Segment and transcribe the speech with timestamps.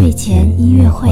[0.00, 1.10] 睡前音乐会。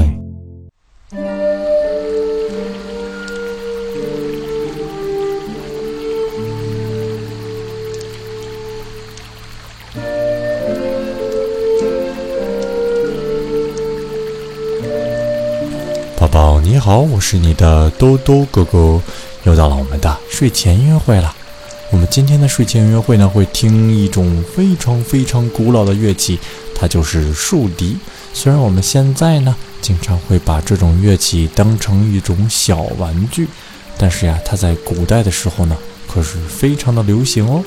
[16.17, 18.99] 宝宝你好，我是你的兜兜哥哥，
[19.43, 21.35] 又到了我们的睡前音乐会了。
[21.91, 26.39] 我们今天的睡前音乐会呢，会听一种非常非常古老的乐器，
[26.73, 27.95] 它就是竖笛。
[28.33, 33.47] 虽然我们现在呢，经常会把这种乐器当成一种小玩具，
[33.97, 35.75] 但是呀，它在古代的时候呢，
[36.07, 37.63] 可是非常的流行哦。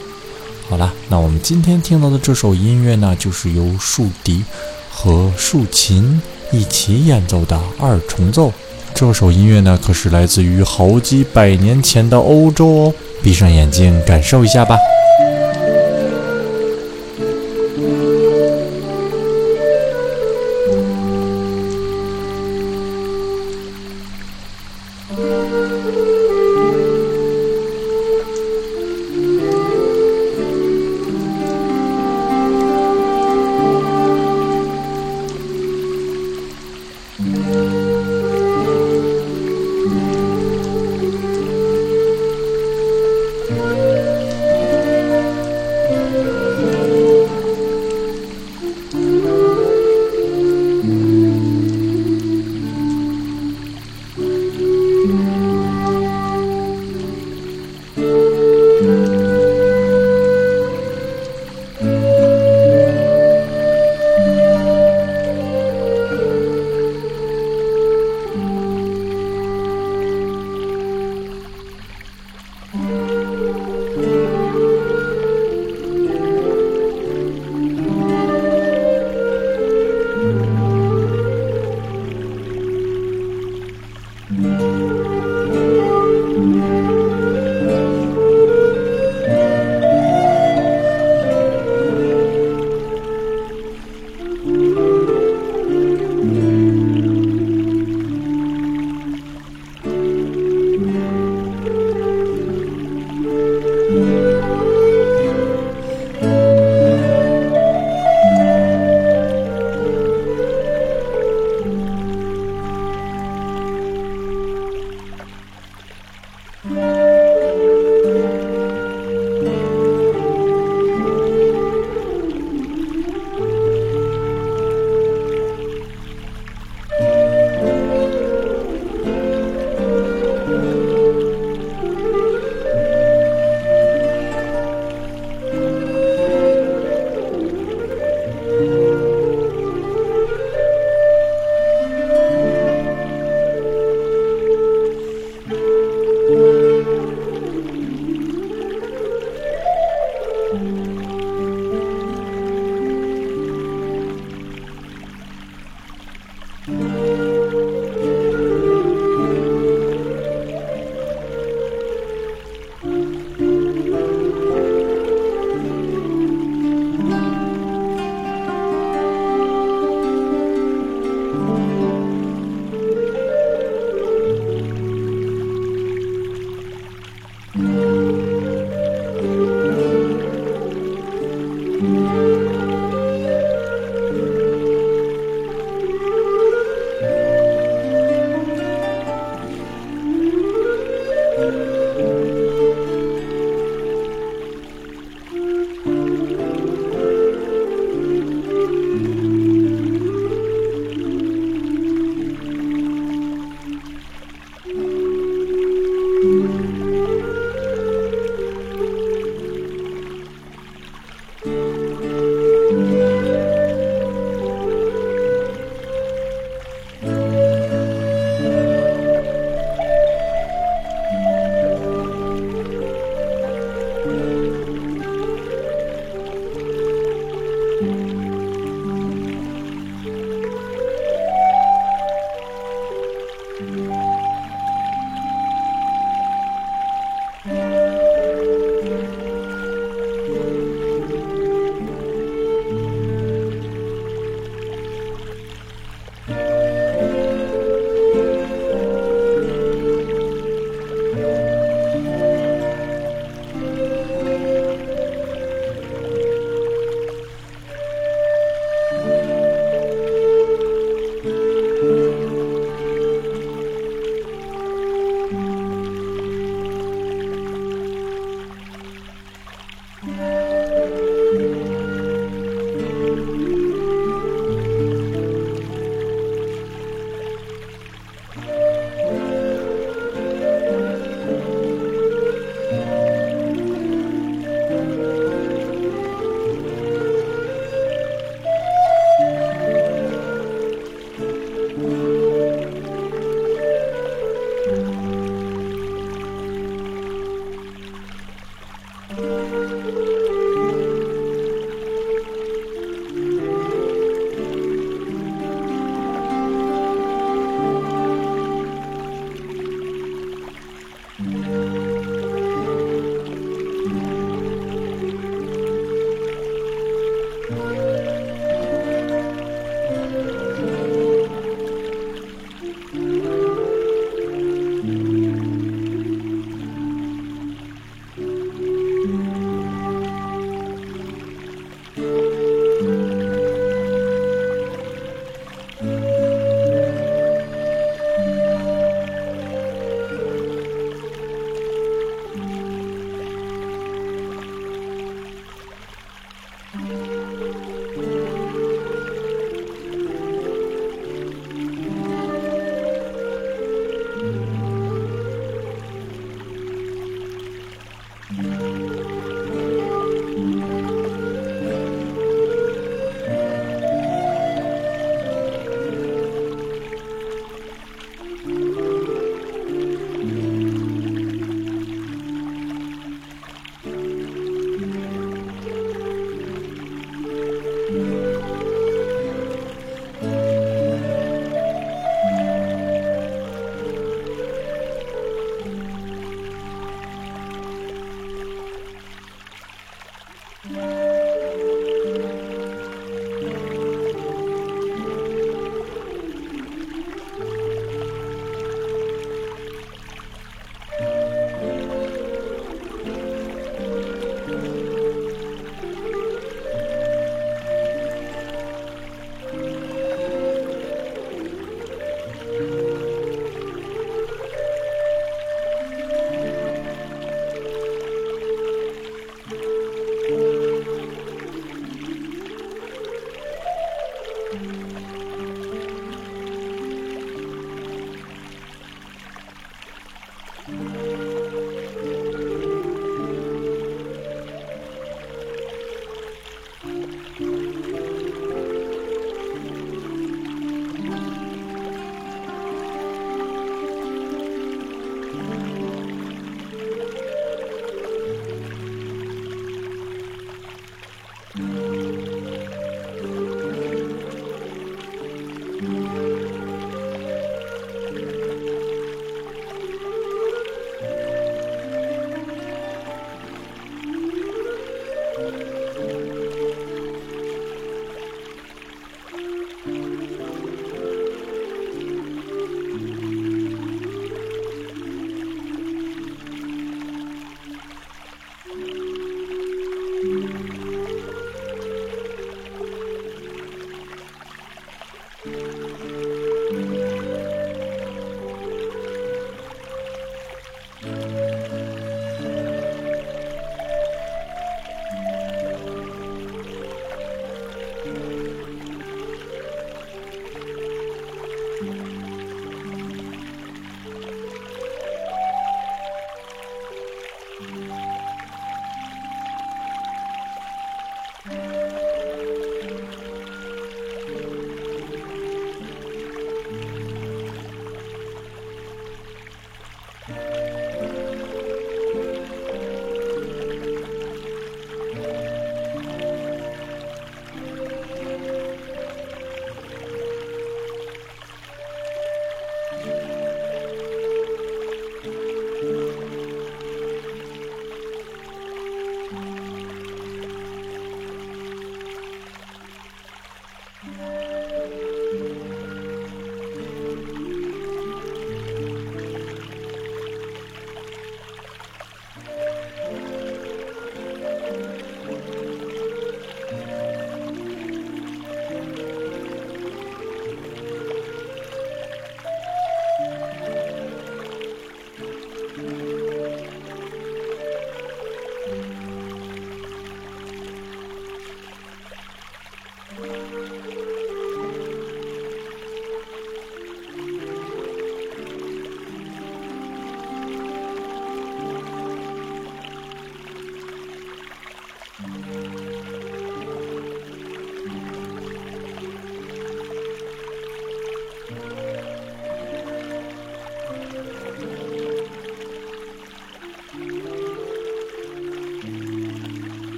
[0.69, 4.45] 好了，那我们今天听到的这首音乐呢，就是由竖笛
[4.91, 6.21] 和竖琴。
[6.55, 8.53] 一起演奏的二重奏，
[8.93, 12.95] 这首音乐呢，可是来自于好几百年前的欧洲哦。
[13.23, 14.77] 闭上眼睛，感受一下吧。